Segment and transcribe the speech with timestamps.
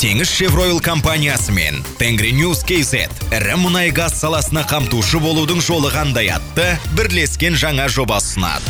[0.00, 3.02] теңіз шевройл компаниясы мен тенгриньюс kz
[3.36, 6.70] ірі мұнай газ саласына қамтушы болудың жолы қандай атты?
[6.96, 8.64] Бірлескен жаңа жоба ұсынады.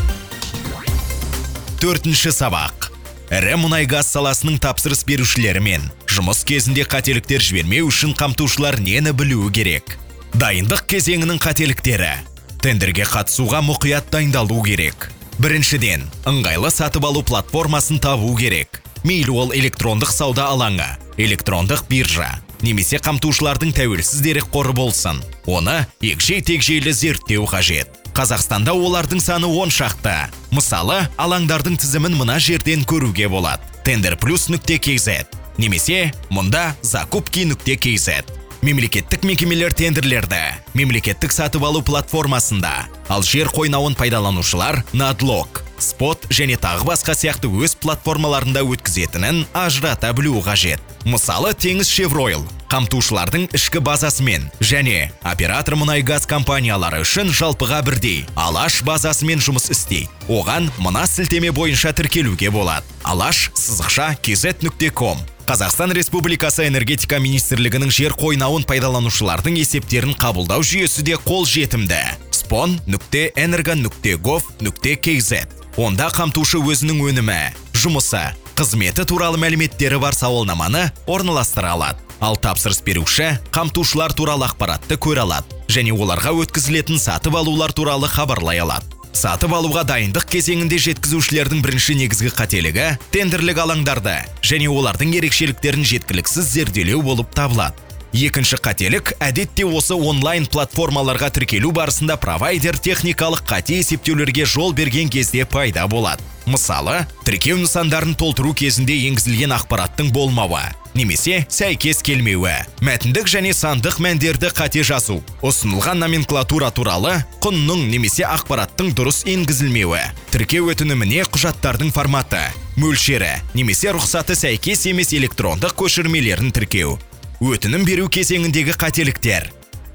[1.78, 2.88] Төртінші сабақ.
[3.30, 9.94] Ірі мұнай газ саласының тапсырыс берушілерімен жұмыс кезінде қателіктер жібермеу үшін қамтушылар нені білуі керек?
[10.34, 12.10] Дайындық кезеңінің қателіктері.
[12.58, 15.12] Тендерге қатысуға мұқият дайындалу керек.
[15.38, 18.82] Біріншіден ыңғайлы сатып алу платформасын табу керек.
[19.06, 20.90] Мейлі ол электрондық сауда алаңы.
[21.24, 22.28] Электрондық биржа.
[22.60, 25.22] Немесе қамтушылардың тәуелсіз дерек қоры болсын.
[25.46, 27.88] Оны егжей тегжейлі зерттеу қажет.
[28.14, 30.28] Қазақстанда олардың саны он шақты.
[30.50, 33.62] Мысалы алаңдардың тізімін мына жерден көруге болады.
[33.84, 35.24] Тендер плюс нүкте kz
[35.60, 38.20] немесе мұнда закупки нүкте kz
[38.60, 40.42] мемлекеттік мекемелер тендерлерді.
[40.74, 42.90] Мемлекеттік сатып алу платформасында.
[43.08, 50.40] Ал жер қойнауын пайдаланушылар надлог спот және тағы басқа сияқты өз платформаларында өткізетінін ажырата білу
[50.44, 50.80] қажет.
[51.04, 58.82] Мысалы теңіз шевройл қамтушылардың ішкі базасымен және оператор мұнай газ компаниялары үшін жалпыға бірдей алаш
[58.86, 60.10] базасымен жұмыс істейді.
[60.28, 62.86] Оған мына сілтеме бойынша тіркелуге болады.
[63.02, 65.18] Алаш сызықша kz нүкте ком
[65.50, 71.98] Қазақстан Республикасы энергетика министрлігінің жер қойнауын пайдаланушылардың есептерін қабылдау жүйесі де қол жетімді.
[72.30, 75.46] спон нүкте энерго нүкте гов нүкте kz
[75.78, 77.38] онда қамтушы өзінің өнімі,
[77.78, 78.22] жұмысы,
[78.58, 82.02] қызметі туралы мәліметтері бар сауалнаманы орналастыра алады.
[82.20, 88.60] Ал тапсырыс беруші қамтушылар туралы ақпаратты көре алады және оларға өткізілетін сатып алулар туралы хабарлай
[88.60, 88.84] алады.
[89.16, 97.00] Сатып алуға дайындық кезеңінде жеткізушілердің бірінші негізгі қателігі тендерлік алаңдарды және олардың ерекшеліктерін жеткіліксіз зерделеу
[97.02, 97.89] болып табылады.
[98.10, 105.44] Екінші қателік әдетте осы онлайн платформаларға тіркелу барысында провайдер техникалық қате есептеулерге жол берген кезде
[105.46, 106.22] пайда болады.
[106.50, 110.62] Мысалы, тіркеу нысандарын толтыру кезінде енгізілген ақпараттың болмауы
[110.98, 117.12] немесе сәйкес келмеуі мәтіндік және сандық мәндерді қате жазу ұсынылған номенклатура туралы
[117.44, 120.02] құнның немесе ақпараттың дұрыс енгізілмеуі
[120.34, 122.42] тіркеу өтініміне құжаттардың форматы
[122.80, 126.98] мөлшері немесе рұқсаты сәйкес емес электрондық көшірмелерін тіркеу
[127.40, 129.46] өтінім беру кезеңіндегі қателіктер.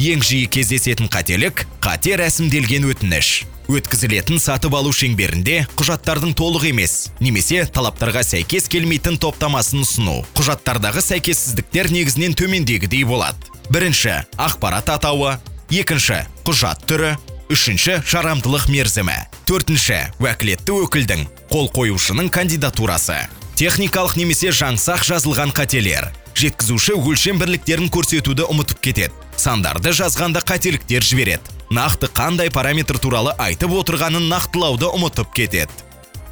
[0.02, 3.46] Ең жиі кездесетін қателік қате рәсімделген өтініш.
[3.70, 10.18] Өткізілетін сатып алу шеңберінде құжаттардың толық емес немесе талаптарға сәйкес келмейтін топтамасын ұсыну.
[10.38, 13.54] Құжаттардағы сәйкессіздіктер негізінен төмендегідей болады.
[13.70, 15.38] Бірінші ақпарат атауы.
[15.70, 17.16] Екінші құжат түрі.
[17.54, 19.22] Үшінші жарамдылық мерзімі.
[19.46, 23.22] Төртінші уәкілетті өкілдің қол қоюшының кандидатурасы.
[23.56, 26.10] Техникалық немесе жаңсақ жазылған қателер.
[26.36, 29.14] Жеткізуші өлшем бірліктерін көрсетуді ұмытып кетеді.
[29.40, 31.56] Сандарды жазғанда қателіктер жібереді.
[31.72, 35.72] Нақты қандай параметр туралы айтып отырғанын нақтылауды ұмытып кетеді.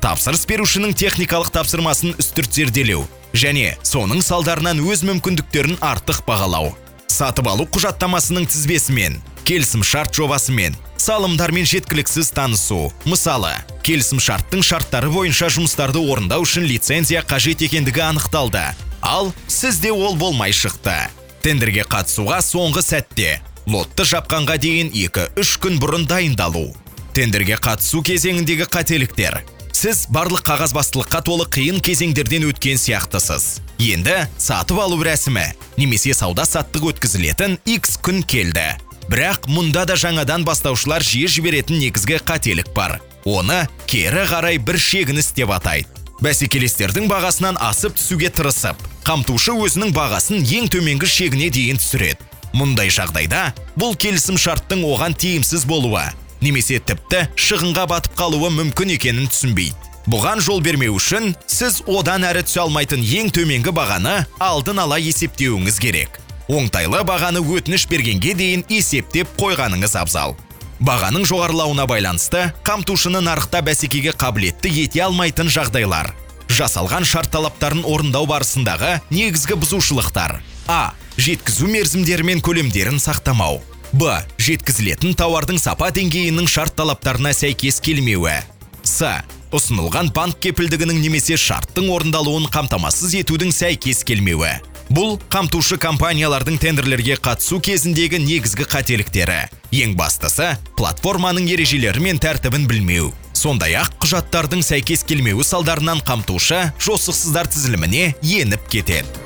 [0.03, 6.73] Тапсырыс берушінің техникалық тапсырмасын үстірт зерделеу және соның салдарынан өз мүмкіндіктерін артық бағалау.
[7.07, 12.91] Сатып алу құжаттамасының тізбесімен келісім шарт жобасымен салымдармен жеткіліксіз танысу.
[13.07, 13.51] Мысалы
[13.83, 18.63] келісім шарттың шарттары бойынша жұмыстарды орындау үшін лицензия қажет екендігі анықталды.
[19.03, 20.95] Ал сізде ол болмай шықты.
[21.43, 26.71] Тендерге қатысуға соңғы сәтте лотты жапқанға дейін 2-3 күн бұрын дайындалу.
[27.13, 29.41] Тендерге қатысу кезеңіндегі қателіктер.
[29.73, 33.59] Сіз барлық қағазбастылыққа толы қиын кезеңдерден өткен сияқтысыз.
[33.81, 35.45] Енді сатып алу рәсімі
[35.77, 38.77] немесе сауда саттық өткізілетін X күн келді.
[39.09, 43.01] Бірақ мұнда да жаңадан бастаушылар жиі жіберетін негізгі қателік бар.
[43.25, 45.89] Оны кері қарай бір шегініс деп атайды.
[46.23, 52.29] Бәсекелестердің бағасынан асып түсуге тырысып қамтушы өзінің бағасын ең төменгі шегіне дейін түсіреді.
[52.53, 53.47] Мұндай жағдайда
[53.79, 56.05] бұл келісім шарттың оған тиімсіз болуы
[56.43, 59.91] немесе тіпті шығынға батып қалуы мүмкін екенін түсінбейді.
[60.11, 65.79] Бұған жол бермеу үшін сіз одан әрі түсе алмайтын ең төменгі бағаны алдын ала есептеуіңіз
[65.79, 66.19] керек.
[66.51, 70.35] Оңтайлы бағаны өтініш бергенге дейін есептеп қойғаныңыз абзал.
[70.83, 76.11] Бағаның жоғарылауына байланысты қамтушыны нарықта бәсекеге қабілетті ете алмайтын жағдайлар.
[76.53, 80.39] Жасалған шарт талаптарын орындау барысындағы негізгі бұзушылықтар.
[80.67, 80.93] А.
[81.17, 83.61] Жеткізу мерзімдері мен көлемдерін сақтамау.
[83.93, 84.19] Б.
[84.41, 88.41] Жеткізілетін тауардың сапа деңгейінің шарт талаптарына сәйкес келмеуі.
[88.83, 89.09] С.
[89.53, 94.55] Ұсынылған банк кепілдігінің немесе шарттың орындалуын қамтамасыз етудің сәйкес келмеуі.
[94.93, 99.45] Бұл қамтушы компаниялардың тендерлерге қатысу кезіндегі негізгі қателіктері.
[99.73, 103.13] Ең бастысы платформаның ережелері мен тәртібін білмеу.
[103.43, 109.22] Сондай ақ құжаттардың сәйкес келмеуі салдарынан қамтушы жосықсыздар тізіліміне еніп кетеді.